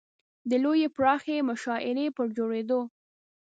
[0.49, 2.79] د لویې پراخې مشاعرې پر جوړېدو.